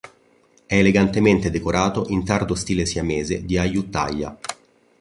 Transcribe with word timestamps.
È 0.65 0.73
elegantemente 0.75 1.51
decorato 1.51 2.05
in 2.07 2.25
tardo 2.25 2.55
stile 2.55 2.87
siamese 2.87 3.45
di 3.45 3.59
Ayutthaya. 3.59 4.35